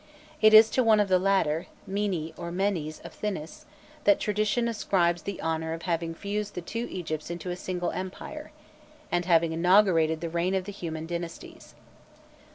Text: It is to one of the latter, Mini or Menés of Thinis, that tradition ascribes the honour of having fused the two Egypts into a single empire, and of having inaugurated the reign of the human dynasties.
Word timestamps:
It 0.41 0.55
is 0.55 0.71
to 0.71 0.83
one 0.83 0.99
of 0.99 1.09
the 1.09 1.19
latter, 1.19 1.67
Mini 1.85 2.33
or 2.35 2.49
Menés 2.51 3.05
of 3.05 3.13
Thinis, 3.13 3.65
that 4.03 4.19
tradition 4.19 4.67
ascribes 4.67 5.21
the 5.21 5.39
honour 5.39 5.73
of 5.73 5.83
having 5.83 6.15
fused 6.15 6.55
the 6.55 6.61
two 6.61 6.87
Egypts 6.89 7.29
into 7.29 7.51
a 7.51 7.55
single 7.55 7.91
empire, 7.91 8.51
and 9.11 9.25
of 9.25 9.29
having 9.29 9.53
inaugurated 9.53 10.19
the 10.19 10.29
reign 10.31 10.55
of 10.55 10.63
the 10.65 10.71
human 10.71 11.05
dynasties. 11.05 11.75